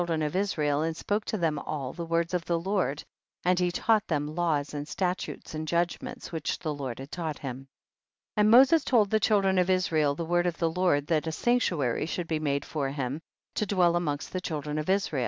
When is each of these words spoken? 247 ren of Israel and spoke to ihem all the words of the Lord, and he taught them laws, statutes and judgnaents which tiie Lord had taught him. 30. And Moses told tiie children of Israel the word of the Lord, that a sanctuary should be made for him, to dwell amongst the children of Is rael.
247 0.01 0.19
ren 0.23 0.27
of 0.27 0.35
Israel 0.41 0.81
and 0.81 0.97
spoke 0.97 1.25
to 1.25 1.37
ihem 1.37 1.61
all 1.63 1.93
the 1.93 2.05
words 2.07 2.33
of 2.33 2.43
the 2.45 2.57
Lord, 2.59 3.03
and 3.45 3.59
he 3.59 3.69
taught 3.71 4.07
them 4.07 4.33
laws, 4.33 4.73
statutes 4.89 5.53
and 5.53 5.67
judgnaents 5.67 6.31
which 6.31 6.57
tiie 6.57 6.75
Lord 6.75 6.97
had 6.97 7.11
taught 7.11 7.37
him. 7.37 7.67
30. 8.35 8.37
And 8.37 8.49
Moses 8.49 8.83
told 8.83 9.11
tiie 9.11 9.21
children 9.21 9.59
of 9.59 9.69
Israel 9.69 10.15
the 10.15 10.25
word 10.25 10.47
of 10.47 10.57
the 10.57 10.71
Lord, 10.71 11.05
that 11.05 11.27
a 11.27 11.31
sanctuary 11.31 12.07
should 12.07 12.27
be 12.27 12.39
made 12.39 12.65
for 12.65 12.89
him, 12.89 13.21
to 13.53 13.67
dwell 13.67 13.95
amongst 13.95 14.33
the 14.33 14.41
children 14.41 14.79
of 14.79 14.89
Is 14.89 15.13
rael. 15.13 15.19